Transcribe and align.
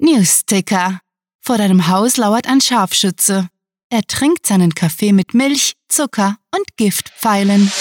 Newsticker. 0.00 1.00
Vor 1.40 1.58
deinem 1.58 1.88
Haus 1.88 2.16
lauert 2.18 2.46
ein 2.46 2.60
Scharfschütze. 2.60 3.48
Er 3.90 4.02
trinkt 4.02 4.46
seinen 4.46 4.72
Kaffee 4.74 5.12
mit 5.12 5.34
Milch, 5.34 5.74
Zucker 5.88 6.36
und 6.54 6.76
Giftpfeilen. 6.76 7.72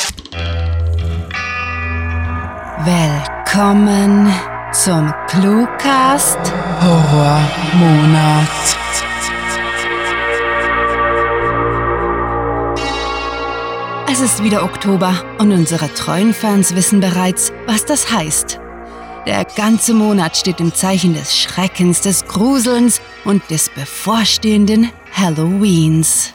Willkommen 2.83 4.33
zum 4.71 5.13
Cluecast 5.27 6.39
Horrormonat. 6.81 8.47
Es 14.09 14.21
ist 14.21 14.43
wieder 14.43 14.63
Oktober 14.63 15.23
und 15.37 15.51
unsere 15.51 15.93
treuen 15.93 16.33
Fans 16.33 16.73
wissen 16.73 16.99
bereits, 16.99 17.51
was 17.67 17.85
das 17.85 18.11
heißt. 18.11 18.59
Der 19.27 19.43
ganze 19.43 19.93
Monat 19.93 20.37
steht 20.37 20.61
im 20.61 20.73
Zeichen 20.73 21.13
des 21.13 21.37
Schreckens, 21.37 21.99
des 21.99 22.25
Gruselns 22.27 23.01
und 23.25 23.43
des 23.51 23.69
bevorstehenden 23.69 24.89
Halloweens. 25.11 26.33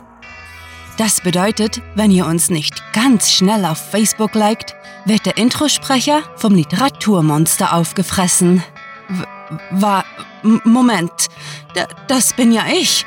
Das 0.99 1.23
bedeutet, 1.23 1.81
wenn 1.95 2.11
ihr 2.11 2.27
uns 2.27 2.51
nicht 2.51 2.83
ganz 2.93 3.33
schnell 3.33 3.65
auf 3.65 3.79
Facebook 3.79 4.35
liked, 4.35 4.77
wird 5.07 5.25
der 5.25 5.39
Introsprecher 5.39 6.21
vom 6.37 6.55
Literaturmonster 6.55 7.73
aufgefressen. 7.73 8.63
W 9.09 9.25
war. 9.71 10.05
Moment. 10.43 11.29
D 11.75 11.87
das 12.09 12.35
bin 12.35 12.53
ja 12.53 12.65
ich. 12.71 13.07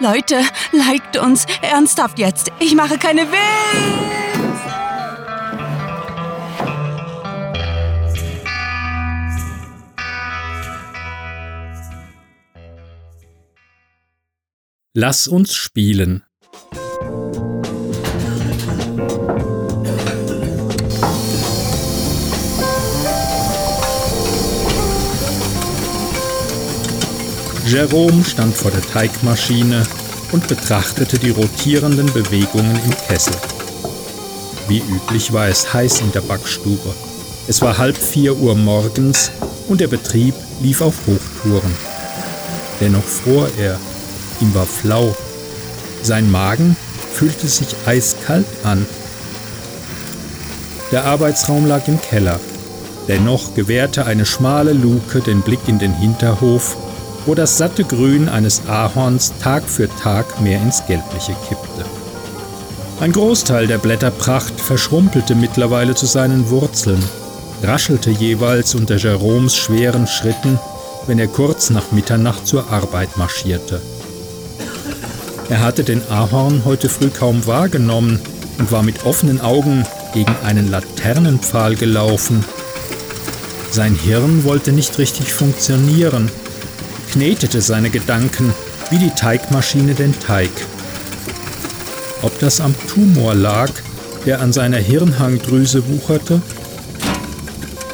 Leute, 0.00 0.40
liked 0.72 1.18
uns 1.18 1.44
ernsthaft 1.60 2.18
jetzt. 2.18 2.50
Ich 2.60 2.74
mache 2.74 2.96
keine 2.96 3.30
Witz. 3.30 4.25
Lass 14.98 15.28
uns 15.28 15.52
spielen. 15.54 16.22
Jerome 27.66 28.24
stand 28.24 28.54
vor 28.54 28.70
der 28.70 28.80
Teigmaschine 28.80 29.86
und 30.32 30.48
betrachtete 30.48 31.18
die 31.18 31.28
rotierenden 31.28 32.10
Bewegungen 32.14 32.80
im 32.82 32.96
Kessel. 33.06 33.36
Wie 34.66 34.78
üblich 34.78 35.30
war 35.30 35.48
es 35.48 35.74
heiß 35.74 36.00
in 36.00 36.12
der 36.12 36.22
Backstube. 36.22 36.94
Es 37.46 37.60
war 37.60 37.76
halb 37.76 37.98
vier 37.98 38.34
Uhr 38.34 38.54
morgens 38.54 39.30
und 39.68 39.82
der 39.82 39.88
Betrieb 39.88 40.34
lief 40.62 40.80
auf 40.80 40.94
Hochtouren. 41.06 41.74
Dennoch 42.80 43.04
fror 43.04 43.50
er, 43.58 43.78
ihm 44.40 44.54
war 44.54 44.66
flau. 44.66 45.14
Sein 46.02 46.30
Magen 46.30 46.76
fühlte 47.14 47.48
sich 47.48 47.68
eiskalt 47.86 48.46
an. 48.64 48.86
Der 50.92 51.04
Arbeitsraum 51.04 51.66
lag 51.66 51.88
im 51.88 52.00
Keller. 52.00 52.38
Dennoch 53.08 53.54
gewährte 53.54 54.06
eine 54.06 54.26
schmale 54.26 54.72
Luke 54.72 55.20
den 55.20 55.42
Blick 55.42 55.60
in 55.66 55.78
den 55.78 55.94
Hinterhof, 55.94 56.76
wo 57.24 57.34
das 57.34 57.58
satte 57.58 57.84
Grün 57.84 58.28
eines 58.28 58.62
Ahorns 58.68 59.32
Tag 59.42 59.64
für 59.64 59.88
Tag 59.88 60.40
mehr 60.40 60.60
ins 60.60 60.84
Gelbliche 60.86 61.34
kippte. 61.48 61.84
Ein 63.00 63.12
Großteil 63.12 63.66
der 63.66 63.78
Blätterpracht 63.78 64.60
verschrumpelte 64.60 65.34
mittlerweile 65.34 65.94
zu 65.94 66.06
seinen 66.06 66.48
Wurzeln, 66.50 67.02
raschelte 67.62 68.10
jeweils 68.10 68.74
unter 68.74 68.96
Jeroms 68.96 69.56
schweren 69.56 70.06
Schritten, 70.06 70.58
wenn 71.06 71.18
er 71.18 71.28
kurz 71.28 71.70
nach 71.70 71.92
Mitternacht 71.92 72.46
zur 72.46 72.70
Arbeit 72.70 73.16
marschierte. 73.16 73.80
Er 75.48 75.62
hatte 75.62 75.84
den 75.84 76.02
Ahorn 76.10 76.62
heute 76.64 76.88
früh 76.88 77.08
kaum 77.08 77.46
wahrgenommen 77.46 78.18
und 78.58 78.72
war 78.72 78.82
mit 78.82 79.06
offenen 79.06 79.40
Augen 79.40 79.86
gegen 80.12 80.34
einen 80.44 80.70
Laternenpfahl 80.70 81.76
gelaufen. 81.76 82.44
Sein 83.70 83.94
Hirn 83.94 84.44
wollte 84.44 84.72
nicht 84.72 84.98
richtig 84.98 85.32
funktionieren, 85.32 86.30
knetete 87.12 87.60
seine 87.60 87.90
Gedanken 87.90 88.52
wie 88.90 88.98
die 88.98 89.10
Teigmaschine 89.10 89.94
den 89.94 90.18
Teig. 90.18 90.50
Ob 92.22 92.36
das 92.40 92.60
am 92.60 92.74
Tumor 92.88 93.34
lag, 93.34 93.70
der 94.24 94.40
an 94.40 94.52
seiner 94.52 94.78
Hirnhangdrüse 94.78 95.88
wucherte? 95.88 96.40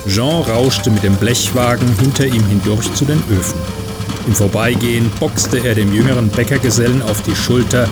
Jean 0.06 0.43
rauschte 0.43 0.91
mit 0.91 1.03
dem 1.03 1.16
Blechwagen 1.16 1.88
hinter 1.98 2.27
ihm 2.27 2.47
hindurch 2.47 2.93
zu 2.94 3.04
den 3.04 3.22
Öfen. 3.31 3.81
Im 4.27 4.34
Vorbeigehen 4.34 5.10
boxte 5.19 5.59
er 5.59 5.75
dem 5.75 5.93
jüngeren 5.93 6.28
Bäckergesellen 6.28 7.03
auf 7.03 7.22
die 7.22 7.34
Schulter 7.34 7.88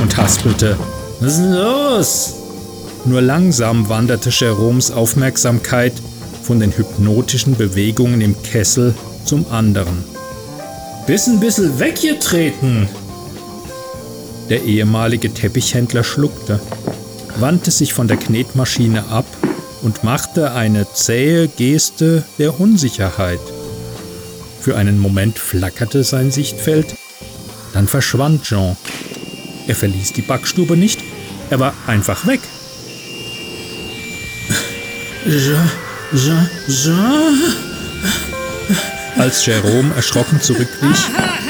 und 0.00 0.16
haspelte: 0.16 0.76
Was 1.20 1.38
ist 1.38 1.44
los? 1.44 2.34
Nur 3.04 3.20
langsam 3.20 3.88
wanderte 3.88 4.30
Jeroms 4.30 4.92
Aufmerksamkeit 4.92 5.92
von 6.42 6.60
den 6.60 6.70
hypnotischen 6.70 7.56
Bewegungen 7.56 8.20
im 8.20 8.40
Kessel 8.42 8.94
zum 9.24 9.44
anderen. 9.50 10.04
Bist 11.06 11.28
ein 11.28 11.40
bisschen 11.40 11.78
weggetreten! 11.80 12.88
Der 14.50 14.62
ehemalige 14.62 15.32
Teppichhändler 15.32 16.04
schluckte, 16.04 16.60
wandte 17.38 17.70
sich 17.70 17.92
von 17.92 18.06
der 18.06 18.18
Knetmaschine 18.18 19.04
ab 19.08 19.26
und 19.82 20.04
machte 20.04 20.52
eine 20.52 20.86
zähe 20.92 21.48
Geste 21.48 22.24
der 22.38 22.60
Unsicherheit. 22.60 23.40
Für 24.62 24.76
einen 24.76 25.00
Moment 25.00 25.40
flackerte 25.40 26.04
sein 26.04 26.30
Sichtfeld, 26.30 26.94
dann 27.72 27.88
verschwand 27.88 28.44
Jean. 28.44 28.76
Er 29.66 29.74
verließ 29.74 30.12
die 30.12 30.22
Backstube 30.22 30.76
nicht, 30.76 31.00
er 31.50 31.58
war 31.58 31.74
einfach 31.88 32.28
weg. 32.28 32.38
Jean, 35.26 35.68
Jean, 36.14 36.48
Jean. 36.68 37.40
Als 39.18 39.44
Jerome 39.44 39.92
erschrocken 39.96 40.40
zurückwich, 40.40 40.98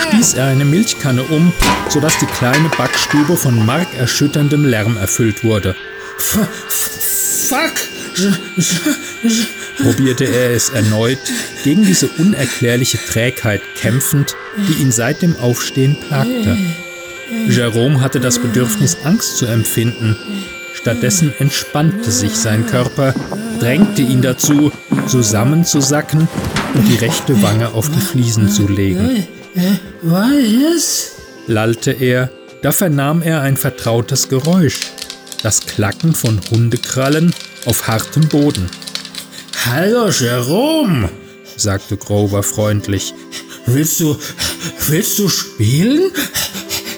stieß 0.08 0.34
er 0.34 0.46
eine 0.46 0.64
Milchkanne 0.64 1.22
um, 1.24 1.52
sodass 1.90 2.16
die 2.16 2.26
kleine 2.26 2.70
Backstube 2.70 3.36
von 3.36 3.64
markerschütterndem 3.66 4.64
Lärm 4.64 4.96
erfüllt 4.96 5.44
wurde. 5.44 5.76
F 6.16 6.48
fuck! 7.48 7.74
Probierte 9.82 10.24
er 10.24 10.50
es 10.50 10.70
erneut, 10.70 11.18
gegen 11.64 11.84
diese 11.84 12.08
unerklärliche 12.08 12.98
Trägheit 12.98 13.60
kämpfend, 13.76 14.36
die 14.68 14.82
ihn 14.82 14.92
seit 14.92 15.22
dem 15.22 15.36
Aufstehen 15.36 15.96
plagte. 16.08 16.56
Jerome 17.48 18.00
hatte 18.00 18.20
das 18.20 18.38
Bedürfnis, 18.38 18.98
Angst 19.04 19.38
zu 19.38 19.46
empfinden. 19.46 20.16
Stattdessen 20.74 21.32
entspannte 21.38 22.10
sich 22.10 22.32
sein 22.32 22.66
Körper, 22.66 23.14
drängte 23.60 24.02
ihn 24.02 24.22
dazu, 24.22 24.72
zusammenzusacken 25.06 26.28
und 26.74 26.88
die 26.88 26.96
rechte 26.96 27.40
Wange 27.42 27.68
auf 27.68 27.90
die 27.90 28.00
Fliesen 28.00 28.48
zu 28.48 28.68
legen. 28.68 29.26
Was? 30.02 31.12
lallte 31.46 31.92
er, 31.92 32.30
da 32.62 32.72
vernahm 32.72 33.22
er 33.22 33.42
ein 33.42 33.56
vertrautes 33.56 34.28
Geräusch, 34.28 34.80
das 35.42 35.66
Klacken 35.66 36.14
von 36.14 36.40
Hundekrallen 36.50 37.34
auf 37.66 37.88
hartem 37.88 38.28
Boden. 38.28 38.68
Hallo 39.64 40.10
Jerome, 40.10 41.08
sagte 41.56 41.96
Grover 41.96 42.42
freundlich. 42.42 43.14
Willst 43.66 44.00
du, 44.00 44.18
willst 44.88 45.18
du 45.20 45.28
spielen? 45.28 46.10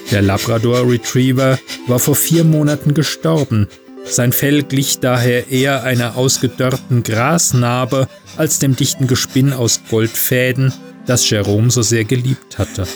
Der 0.09 0.23
Labrador 0.23 0.89
Retriever 0.89 1.59
war 1.87 1.99
vor 1.99 2.15
vier 2.15 2.43
Monaten 2.43 2.95
gestorben. 2.95 3.67
Sein 4.03 4.33
Fell 4.33 4.63
glich 4.63 4.99
daher 4.99 5.51
eher 5.51 5.83
einer 5.83 6.17
ausgedörrten 6.17 7.03
Grasnarbe 7.03 8.07
als 8.35 8.57
dem 8.57 8.75
dichten 8.75 9.05
Gespinn 9.05 9.53
aus 9.53 9.81
Goldfäden, 9.89 10.73
das 11.05 11.29
Jerome 11.29 11.69
so 11.69 11.83
sehr 11.83 12.03
geliebt 12.03 12.57
hatte. 12.57 12.87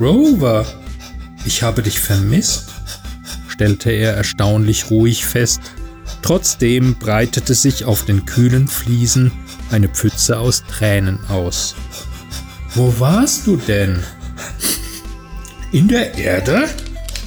Rover, 0.00 0.66
ich 1.44 1.62
habe 1.62 1.82
dich 1.82 2.00
vermisst, 2.00 2.66
stellte 3.48 3.92
er 3.92 4.14
erstaunlich 4.14 4.90
ruhig 4.90 5.24
fest. 5.24 5.60
Trotzdem 6.26 6.96
breitete 6.96 7.54
sich 7.54 7.84
auf 7.84 8.04
den 8.04 8.26
kühlen 8.26 8.66
Fliesen 8.66 9.30
eine 9.70 9.88
Pfütze 9.88 10.40
aus 10.40 10.64
Tränen 10.68 11.20
aus. 11.28 11.76
Wo 12.74 12.92
warst 12.98 13.46
du 13.46 13.54
denn? 13.56 14.02
In 15.70 15.86
der 15.86 16.18
Erde? 16.18 16.68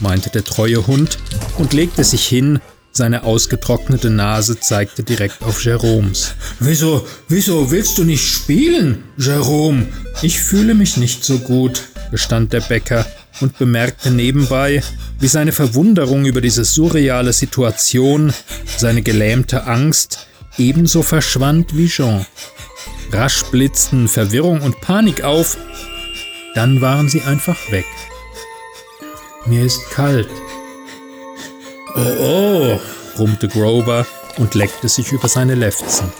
meinte 0.01 0.29
der 0.29 0.43
treue 0.43 0.85
Hund 0.85 1.17
und 1.57 1.71
legte 1.71 2.03
sich 2.03 2.27
hin, 2.27 2.59
seine 2.91 3.23
ausgetrocknete 3.23 4.09
Nase 4.09 4.59
zeigte 4.59 5.03
direkt 5.03 5.43
auf 5.43 5.63
Jeroms. 5.63 6.33
Wieso, 6.59 7.07
wieso 7.29 7.71
willst 7.71 7.97
du 7.99 8.03
nicht 8.03 8.27
spielen, 8.27 9.05
Jerome? 9.15 9.87
Ich 10.21 10.41
fühle 10.41 10.75
mich 10.75 10.97
nicht 10.97 11.23
so 11.23 11.39
gut, 11.39 11.83
gestand 12.11 12.51
der 12.51 12.59
Bäcker 12.59 13.05
und 13.41 13.57
bemerkte 13.57 14.11
nebenbei, 14.11 14.83
wie 15.19 15.27
seine 15.27 15.51
Verwunderung 15.51 16.25
über 16.25 16.41
diese 16.41 16.65
surreale 16.65 17.33
Situation, 17.33 18.33
seine 18.77 19.01
gelähmte 19.01 19.65
Angst 19.65 20.27
ebenso 20.57 21.03
verschwand 21.03 21.75
wie 21.75 21.87
Jean. 21.87 22.25
Rasch 23.11 23.43
blitzten 23.45 24.07
Verwirrung 24.07 24.61
und 24.61 24.81
Panik 24.81 25.23
auf. 25.23 25.57
Dann 26.55 26.81
waren 26.81 27.09
sie 27.09 27.21
einfach 27.21 27.57
weg. 27.71 27.85
Mir 29.45 29.65
ist 29.65 29.89
kalt. 29.91 30.29
Oh, 31.95 31.99
oh, 32.19 32.79
brummte 33.15 33.47
Grover 33.47 34.05
und 34.37 34.53
leckte 34.53 34.87
sich 34.87 35.11
über 35.11 35.27
seine 35.27 35.55
Lefzen. 35.55 36.11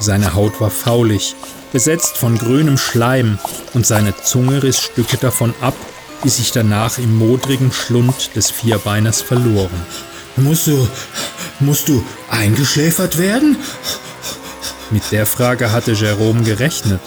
Seine 0.00 0.34
Haut 0.34 0.60
war 0.60 0.70
faulig, 0.70 1.34
besetzt 1.72 2.18
von 2.18 2.38
grünem 2.38 2.78
Schleim, 2.78 3.38
und 3.74 3.86
seine 3.86 4.14
Zunge 4.16 4.62
riss 4.62 4.80
Stücke 4.80 5.16
davon 5.16 5.54
ab, 5.60 5.74
die 6.24 6.28
sich 6.28 6.52
danach 6.52 6.98
im 6.98 7.16
modrigen 7.16 7.72
Schlund 7.72 8.34
des 8.34 8.50
Vierbeiners 8.50 9.22
verloren. 9.22 9.80
Musst 10.36 10.66
du, 10.66 10.88
musst 11.60 11.88
du 11.88 12.04
eingeschläfert 12.30 13.18
werden? 13.18 13.56
Mit 14.90 15.12
der 15.12 15.26
Frage 15.26 15.72
hatte 15.72 15.92
Jerome 15.92 16.42
gerechnet. 16.42 17.00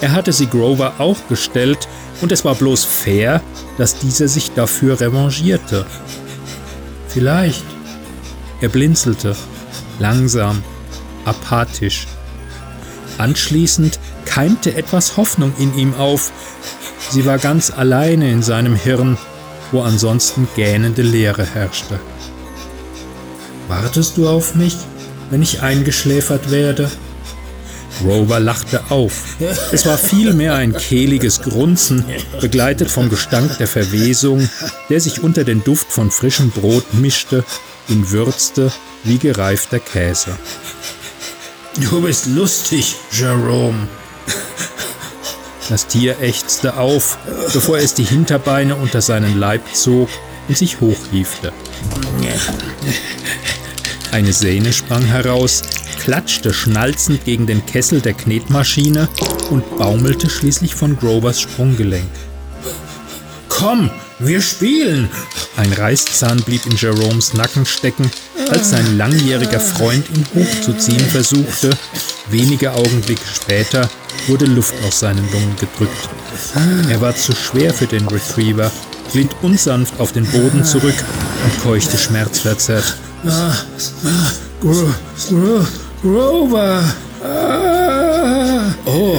Er 0.00 0.12
hatte 0.12 0.32
sie 0.32 0.46
Grover 0.46 0.94
auch 0.98 1.16
gestellt, 1.28 1.88
und 2.20 2.32
es 2.32 2.44
war 2.44 2.54
bloß 2.54 2.84
fair, 2.84 3.42
dass 3.76 3.98
dieser 3.98 4.28
sich 4.28 4.52
dafür 4.52 5.00
revanchierte. 5.00 5.86
Vielleicht. 7.08 7.64
Er 8.60 8.68
blinzelte, 8.68 9.36
langsam, 9.98 10.62
apathisch. 11.24 12.06
Anschließend 13.18 13.98
keimte 14.24 14.74
etwas 14.74 15.16
Hoffnung 15.16 15.52
in 15.58 15.76
ihm 15.76 15.94
auf. 15.94 16.32
Sie 17.14 17.26
war 17.26 17.38
ganz 17.38 17.70
alleine 17.70 18.28
in 18.28 18.42
seinem 18.42 18.74
Hirn, 18.74 19.16
wo 19.70 19.82
ansonsten 19.82 20.48
gähnende 20.56 21.02
Leere 21.02 21.46
herrschte. 21.46 22.00
Wartest 23.68 24.16
du 24.16 24.28
auf 24.28 24.56
mich, 24.56 24.76
wenn 25.30 25.40
ich 25.40 25.62
eingeschläfert 25.62 26.50
werde? 26.50 26.90
Grover 28.00 28.40
lachte 28.40 28.82
auf. 28.88 29.36
Es 29.70 29.86
war 29.86 29.96
vielmehr 29.96 30.56
ein 30.56 30.76
kehliges 30.76 31.40
Grunzen, 31.40 32.04
begleitet 32.40 32.90
vom 32.90 33.08
Gestank 33.08 33.58
der 33.58 33.68
Verwesung, 33.68 34.48
der 34.90 35.00
sich 35.00 35.22
unter 35.22 35.44
den 35.44 35.62
Duft 35.62 35.92
von 35.92 36.10
frischem 36.10 36.50
Brot 36.50 36.94
mischte, 36.94 37.44
ihn 37.88 38.10
würzte 38.10 38.72
wie 39.04 39.18
gereifter 39.18 39.78
Käse. 39.78 40.36
Du 41.76 42.00
bist 42.00 42.26
lustig, 42.26 42.96
Jerome. 43.12 43.86
Das 45.68 45.86
Tier 45.86 46.20
ächzte 46.20 46.76
auf, 46.76 47.16
bevor 47.52 47.78
es 47.78 47.94
die 47.94 48.04
Hinterbeine 48.04 48.76
unter 48.76 49.00
seinen 49.00 49.38
Leib 49.38 49.62
zog 49.74 50.08
und 50.48 50.58
sich 50.58 50.80
hochhiefte. 50.80 51.52
Eine 54.12 54.32
Sehne 54.32 54.72
sprang 54.72 55.02
heraus, 55.02 55.62
klatschte 56.00 56.52
schnalzend 56.52 57.24
gegen 57.24 57.46
den 57.46 57.64
Kessel 57.64 58.00
der 58.00 58.12
Knetmaschine 58.12 59.08
und 59.50 59.78
baumelte 59.78 60.28
schließlich 60.28 60.74
von 60.74 60.96
Grovers 60.96 61.40
Sprunggelenk. 61.40 62.10
Komm, 63.48 63.90
wir 64.18 64.42
spielen! 64.42 65.08
Ein 65.56 65.72
Reißzahn 65.72 66.42
blieb 66.42 66.66
in 66.66 66.76
Jeromes 66.76 67.34
Nacken 67.34 67.64
stecken, 67.64 68.10
als 68.50 68.70
sein 68.70 68.98
langjähriger 68.98 69.60
Freund 69.60 70.04
ihn 70.14 70.26
hochzuziehen 70.34 71.08
versuchte. 71.08 71.70
Wenige 72.30 72.72
Augenblicke 72.72 73.24
später 73.34 73.88
wurde 74.26 74.46
Luft 74.46 74.74
aus 74.86 75.00
seinen 75.00 75.30
Lungen 75.32 75.56
gedrückt. 75.56 76.08
Er 76.90 77.00
war 77.00 77.14
zu 77.14 77.32
schwer 77.32 77.72
für 77.72 77.86
den 77.86 78.06
Retriever, 78.08 78.70
glitt 79.12 79.34
unsanft 79.42 80.00
auf 80.00 80.12
den 80.12 80.26
Boden 80.26 80.64
zurück 80.64 80.94
und 81.44 81.62
keuchte 81.62 81.98
schmerzverzerrt. 81.98 82.96
Grover! 86.02 86.82
Oh, 88.86 89.18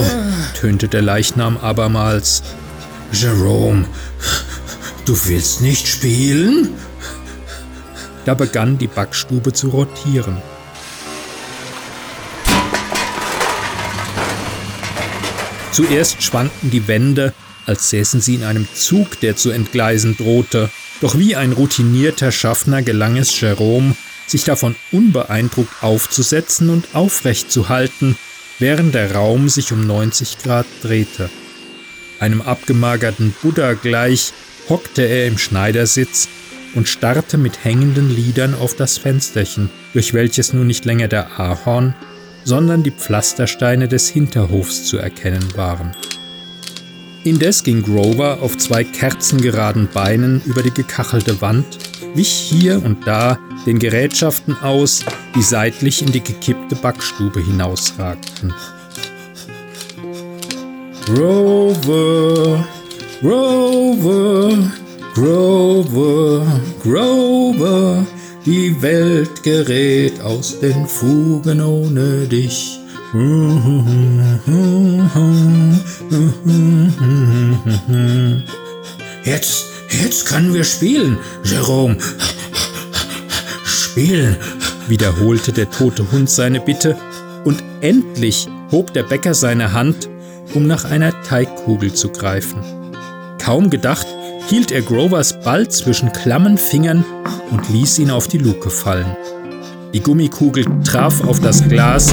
tönte 0.59 0.87
der 0.87 1.01
Leichnam 1.01 1.57
abermals. 1.57 2.43
Jerome, 3.11 3.85
du 5.05 5.17
willst 5.25 5.61
nicht 5.61 5.87
spielen? 5.87 6.69
Da 8.25 8.33
begann 8.33 8.77
die 8.77 8.87
Backstube 8.87 9.53
zu 9.53 9.69
rotieren. 9.69 10.41
Zuerst 15.75 16.23
schwankten 16.23 16.71
die 16.71 16.87
Wände, 16.87 17.33
als 17.65 17.89
säßen 17.89 18.21
sie 18.21 18.35
in 18.35 18.45
einem 18.45 18.65
Zug, 18.73 19.19
der 19.19 19.35
zu 19.35 19.49
entgleisen 19.49 20.15
drohte. 20.15 20.69
Doch 21.01 21.17
wie 21.17 21.35
ein 21.35 21.51
routinierter 21.51 22.31
Schaffner 22.31 22.81
gelang 22.81 23.17
es 23.17 23.37
Jerome, 23.41 23.93
sich 24.25 24.45
davon 24.45 24.77
unbeeindruckt 24.93 25.83
aufzusetzen 25.83 26.69
und 26.69 26.87
aufrecht 26.95 27.51
zu 27.51 27.67
halten, 27.67 28.15
während 28.57 28.95
der 28.95 29.11
Raum 29.15 29.49
sich 29.49 29.73
um 29.73 29.85
90 29.85 30.37
Grad 30.37 30.65
drehte. 30.81 31.29
Einem 32.21 32.41
abgemagerten 32.41 33.35
Buddha 33.41 33.73
gleich 33.73 34.31
hockte 34.69 35.01
er 35.01 35.27
im 35.27 35.37
Schneidersitz 35.37 36.29
und 36.73 36.87
starrte 36.87 37.37
mit 37.37 37.65
hängenden 37.65 38.15
Lidern 38.15 38.55
auf 38.55 38.77
das 38.77 38.97
Fensterchen, 38.97 39.69
durch 39.91 40.13
welches 40.13 40.53
nun 40.53 40.67
nicht 40.67 40.85
länger 40.85 41.09
der 41.09 41.37
Ahorn, 41.37 41.95
sondern 42.45 42.83
die 42.83 42.91
Pflastersteine 42.91 43.89
des 43.89 44.07
Hinterhofs 44.07 44.85
zu 44.85 44.97
erkennen 44.97 45.45
waren. 45.55 45.91
Indes 47.25 47.63
ging 47.63 47.81
Grover 47.81 48.37
auf 48.41 48.55
zwei 48.57 48.83
kerzengeraden 48.83 49.89
Beinen 49.91 50.41
über 50.45 50.61
die 50.61 50.71
gekachelte 50.71 51.41
Wand, 51.41 51.65
wich 52.13 52.29
hier 52.29 52.81
und 52.85 53.07
da 53.07 53.39
den 53.65 53.79
Gerätschaften 53.79 54.55
aus, 54.61 55.03
die 55.35 55.41
seitlich 55.41 56.03
in 56.03 56.11
die 56.11 56.23
gekippte 56.23 56.75
Backstube 56.75 57.43
hinausragten. 57.43 58.53
Grover, 61.05 62.67
Grover, 63.21 64.71
Grover, 65.15 66.61
Grover, 66.83 68.05
die 68.45 68.81
Welt 68.81 69.41
gerät 69.43 70.21
aus 70.21 70.59
den 70.59 70.87
Fugen 70.87 71.61
ohne 71.61 72.27
dich. 72.27 72.79
Jetzt, 79.23 79.65
jetzt 79.89 80.25
können 80.27 80.53
wir 80.53 80.63
spielen, 80.63 81.17
Jerome. 81.43 81.97
Spielen, 83.63 84.35
wiederholte 84.87 85.51
der 85.51 85.69
tote 85.71 86.11
Hund 86.11 86.29
seine 86.29 86.59
Bitte, 86.59 86.95
und 87.45 87.63
endlich 87.81 88.47
hob 88.71 88.93
der 88.93 89.03
Bäcker 89.03 89.33
seine 89.33 89.71
Hand, 89.71 90.09
um 90.53 90.67
nach 90.67 90.83
einer 90.85 91.21
Teigkugel 91.23 91.93
zu 91.93 92.09
greifen. 92.09 92.61
Kaum 93.41 93.69
gedacht, 93.69 94.07
hielt 94.47 94.71
er 94.71 94.81
Grovers 94.81 95.39
Ball 95.41 95.67
zwischen 95.69 96.11
klammen 96.11 96.57
Fingern 96.57 97.03
und 97.51 97.69
ließ 97.69 97.99
ihn 97.99 98.11
auf 98.11 98.27
die 98.27 98.37
Luke 98.37 98.69
fallen. 98.69 99.15
Die 99.93 100.01
Gummikugel 100.01 100.65
traf 100.83 101.23
auf 101.23 101.39
das 101.39 101.67
Glas, 101.67 102.11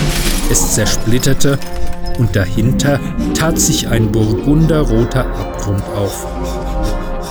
es 0.51 0.75
zersplitterte 0.75 1.59
und 2.19 2.35
dahinter 2.37 3.01
tat 3.35 3.59
sich 3.59 3.89
ein 3.89 4.13
burgunderroter 4.13 5.27
Abgrund 5.27 5.83
auf. 5.97 6.27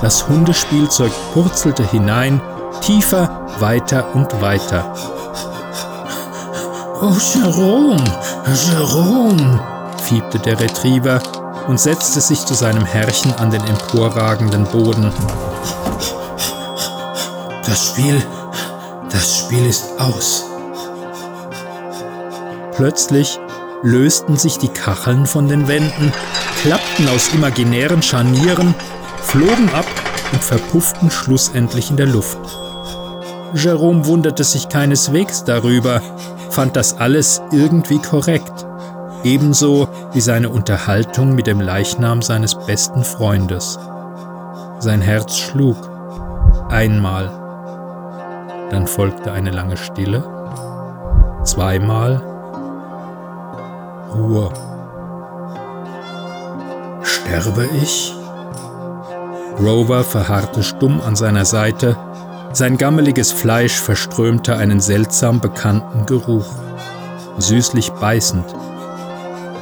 Das 0.01 0.27
Hundespielzeug 0.27 1.11
purzelte 1.33 1.89
hinein, 1.89 2.41
tiefer, 2.81 3.47
weiter 3.59 4.13
und 4.15 4.41
weiter. 4.41 4.93
Oh, 7.01 7.15
Jerome, 7.33 8.03
Jerome, 8.45 9.59
fiebte 10.03 10.39
der 10.39 10.59
Retriever 10.59 11.21
und 11.67 11.79
setzte 11.79 12.21
sich 12.21 12.45
zu 12.45 12.53
seinem 12.53 12.85
Herrchen 12.85 13.33
an 13.35 13.51
den 13.51 13.63
emporragenden 13.63 14.65
Boden. 14.65 15.11
Das 17.65 17.87
Spiel, 17.87 18.21
das 19.09 19.37
Spiel 19.37 19.65
ist 19.65 19.99
aus. 19.99 20.45
Plötzlich 22.75 23.39
lösten 23.83 24.37
sich 24.37 24.57
die 24.57 24.69
Kacheln 24.69 25.25
von 25.25 25.47
den 25.47 25.67
Wänden, 25.67 26.13
klappten 26.61 27.07
aus 27.09 27.33
imaginären 27.33 28.01
Scharnieren, 28.01 28.75
flogen 29.21 29.69
ab 29.73 29.85
und 30.31 30.43
verpufften 30.43 31.11
schlussendlich 31.11 31.89
in 31.89 31.97
der 31.97 32.07
Luft. 32.07 32.37
Jerome 33.53 34.05
wunderte 34.05 34.43
sich 34.43 34.69
keineswegs 34.69 35.43
darüber, 35.43 36.01
fand 36.49 36.75
das 36.75 36.97
alles 36.97 37.41
irgendwie 37.51 37.99
korrekt, 37.99 38.60
ebenso 39.23 39.87
wie 40.13 40.21
seine 40.21 40.49
Unterhaltung 40.49 41.35
mit 41.35 41.47
dem 41.47 41.61
Leichnam 41.61 42.21
seines 42.21 42.55
besten 42.55 43.03
Freundes. 43.03 43.79
Sein 44.79 45.01
Herz 45.01 45.37
schlug 45.37 45.77
einmal, 46.69 47.29
dann 48.71 48.87
folgte 48.87 49.31
eine 49.31 49.51
lange 49.51 49.77
Stille, 49.77 50.23
zweimal 51.43 52.21
Ruhe. 54.13 54.49
Sterbe 57.03 57.67
ich? 57.81 58.15
Grover 59.57 60.03
verharrte 60.03 60.63
stumm 60.63 61.01
an 61.01 61.15
seiner 61.15 61.45
Seite, 61.45 61.95
sein 62.53 62.77
gammeliges 62.77 63.31
Fleisch 63.31 63.79
verströmte 63.79 64.57
einen 64.57 64.79
seltsam 64.79 65.39
bekannten 65.39 66.05
Geruch, 66.05 66.47
süßlich 67.37 67.91
beißend. 67.91 68.45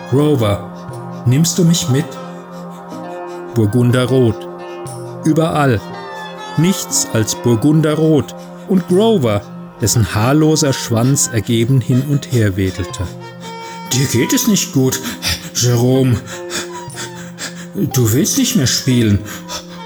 Grover, 0.10 1.24
nimmst 1.28 1.60
du 1.60 1.64
mich 1.64 1.88
mit? 1.90 2.06
Burgunderrot. 3.54 4.48
Überall. 5.24 5.80
Nichts 6.58 7.08
als 7.14 7.36
Burgunderrot 7.36 8.34
und 8.70 8.88
Grover, 8.88 9.44
dessen 9.80 10.16
haarloser 10.16 10.74
Schwanz 10.74 11.30
ergeben 11.32 11.80
hin 11.80 12.02
und 12.10 12.32
her 12.32 12.58
wedelte. 12.58 13.08
Dir 13.94 14.08
geht 14.08 14.34
es 14.34 14.48
nicht 14.48 14.74
gut, 14.74 15.00
Jerome. 15.54 16.20
Du 17.94 18.12
willst 18.12 18.40
nicht 18.40 18.56
mehr 18.56 18.68
spielen. 18.68 19.20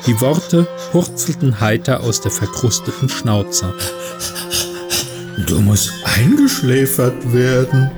Die 0.08 0.22
Worte 0.22 0.68
purzelten 0.94 1.60
heiter 1.60 2.00
aus 2.00 2.22
der 2.22 2.32
verkrusteten 2.32 3.10
Schnauze. 3.10 3.74
Du 5.48 5.60
musst 5.60 5.92
eingeschläfert 6.06 7.34
werden. 7.34 7.92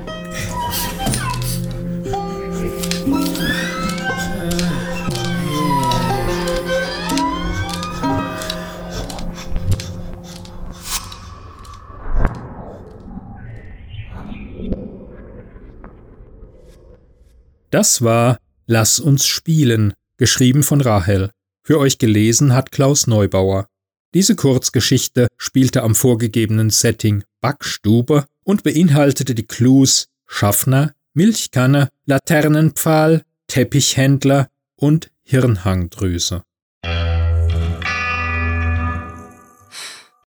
Das 17.75 18.01
war 18.01 18.39
Lass 18.67 19.01
uns 19.01 19.25
spielen, 19.25 19.95
geschrieben 20.15 20.63
von 20.63 20.79
Rahel. 20.79 21.29
Für 21.61 21.77
euch 21.77 21.97
gelesen 21.97 22.53
hat 22.53 22.71
Klaus 22.71 23.05
Neubauer. 23.05 23.67
Diese 24.13 24.37
Kurzgeschichte 24.37 25.27
spielte 25.35 25.83
am 25.83 25.93
vorgegebenen 25.93 26.69
Setting 26.69 27.25
Backstube 27.41 28.27
und 28.45 28.63
beinhaltete 28.63 29.35
die 29.35 29.45
Clues 29.45 30.07
Schaffner, 30.25 30.93
Milchkanne, 31.13 31.89
Laternenpfahl, 32.05 33.23
Teppichhändler 33.47 34.47
und 34.77 35.11
Hirnhangdrüse. 35.23 36.43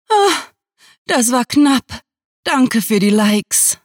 Oh, 0.09 0.33
das 1.07 1.31
war 1.31 1.45
knapp. 1.45 2.01
Danke 2.43 2.83
für 2.83 2.99
die 2.99 3.11
Likes. 3.11 3.79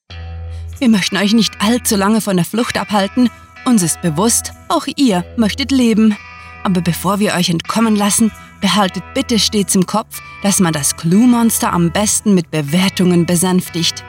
Wir 0.80 0.90
möchten 0.90 1.18
euch 1.18 1.34
nicht 1.34 1.62
allzu 1.62 1.96
lange 1.96 2.22
von 2.22 2.38
der 2.38 2.46
Flucht 2.46 2.76
abhalten 2.76 3.30
uns 3.66 3.84
ist 3.84 4.02
bewusst, 4.02 4.54
auch 4.68 4.88
ihr 4.96 5.24
möchtet 5.38 5.72
leben. 5.72 6.16
Aber 6.64 6.82
bevor 6.82 7.20
wir 7.20 7.34
euch 7.34 7.50
entkommen 7.50 7.96
lassen, 7.96 8.32
behaltet 8.62 9.04
bitte 9.14 9.40
stets 9.40 9.76
im 9.76 9.86
Kopf, 9.86 10.22
dass 10.44 10.60
man 10.60 10.74
das 10.74 10.96
Clue-Monster 10.96 11.74
am 11.74 11.92
besten 11.92 12.34
mit 12.34 12.52
Bewertungen 12.52 13.26
besänftigt. 13.26 14.04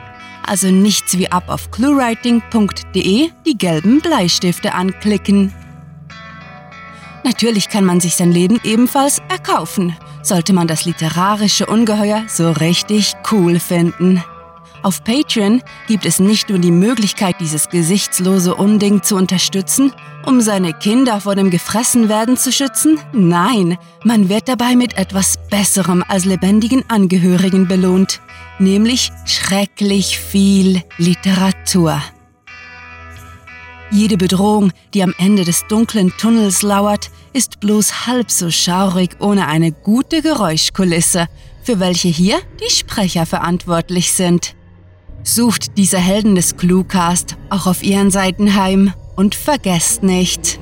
Also 0.46 0.68
nichts 0.68 1.16
wie 1.18 1.30
ab 1.30 1.44
auf 1.48 1.70
cluewriting.de 1.70 3.30
die 3.46 3.58
gelben 3.58 4.00
Bleistifte 4.00 4.74
anklicken. 4.74 5.52
Natürlich 7.24 7.68
kann 7.68 7.84
man 7.84 8.00
sich 8.00 8.16
sein 8.16 8.32
Leben 8.32 8.60
ebenfalls 8.64 9.22
erkaufen, 9.28 9.96
sollte 10.22 10.52
man 10.52 10.66
das 10.66 10.84
literarische 10.84 11.66
Ungeheuer 11.66 12.24
so 12.26 12.50
richtig 12.50 13.14
cool 13.30 13.60
finden. 13.60 14.22
Auf 14.82 15.04
Patreon 15.04 15.62
gibt 15.86 16.06
es 16.06 16.18
nicht 16.18 16.48
nur 16.48 16.58
die 16.58 16.72
Möglichkeit, 16.72 17.36
dieses 17.38 17.68
gesichtslose 17.68 18.56
Unding 18.56 19.04
zu 19.04 19.14
unterstützen, 19.14 19.92
um 20.26 20.40
seine 20.40 20.72
Kinder 20.72 21.20
vor 21.20 21.36
dem 21.36 21.50
Gefressenwerden 21.50 22.36
zu 22.36 22.50
schützen, 22.50 22.98
nein, 23.12 23.78
man 24.02 24.28
wird 24.28 24.48
dabei 24.48 24.74
mit 24.74 24.98
etwas 24.98 25.36
Besserem 25.50 26.04
als 26.08 26.24
lebendigen 26.24 26.84
Angehörigen 26.88 27.68
belohnt, 27.68 28.20
nämlich 28.58 29.12
schrecklich 29.24 30.18
viel 30.18 30.82
Literatur. 30.98 32.02
Jede 33.92 34.16
Bedrohung, 34.16 34.72
die 34.94 35.02
am 35.04 35.14
Ende 35.18 35.44
des 35.44 35.66
dunklen 35.68 36.12
Tunnels 36.18 36.62
lauert, 36.62 37.10
ist 37.32 37.60
bloß 37.60 38.06
halb 38.06 38.30
so 38.30 38.50
schaurig 38.50 39.16
ohne 39.20 39.46
eine 39.46 39.70
gute 39.70 40.22
Geräuschkulisse, 40.22 41.28
für 41.62 41.78
welche 41.78 42.08
hier 42.08 42.40
die 42.58 42.72
Sprecher 42.72 43.26
verantwortlich 43.26 44.12
sind. 44.12 44.56
Sucht 45.24 45.78
diese 45.78 45.98
Helden 45.98 46.34
des 46.34 46.56
Cluecast 46.56 47.36
auch 47.48 47.66
auf 47.66 47.82
ihren 47.82 48.10
Seiten 48.10 48.54
heim 48.54 48.92
und 49.16 49.34
vergesst 49.34 50.02
nicht, 50.02 50.58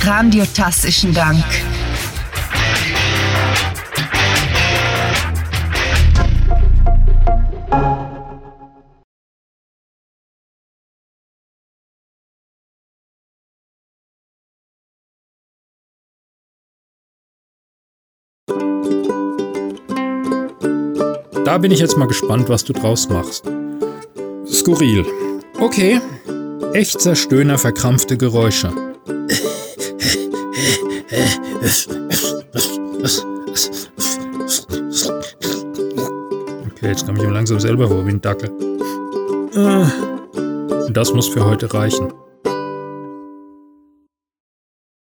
Grandiotastischen 0.00 1.14
Dank. 1.14 1.44
Da 21.48 21.56
bin 21.56 21.70
ich 21.70 21.78
jetzt 21.78 21.96
mal 21.96 22.06
gespannt, 22.06 22.50
was 22.50 22.62
du 22.62 22.74
draus 22.74 23.08
machst. 23.08 23.42
Skurril. 24.52 25.06
Okay. 25.58 25.98
Ächzer, 26.74 27.14
Stöhner, 27.14 27.56
verkrampfte 27.56 28.18
Geräusche. 28.18 28.70
Okay, 36.66 36.86
jetzt 36.86 37.06
komme 37.06 37.16
ich 37.16 37.24
mir 37.24 37.32
langsam 37.32 37.58
selber 37.58 37.88
vor 37.88 38.04
wie 38.04 38.10
ein 38.10 38.20
Dackel. 38.20 38.50
Und 40.86 40.94
das 40.94 41.14
muss 41.14 41.28
für 41.28 41.46
heute 41.46 41.72
reichen. 41.72 42.12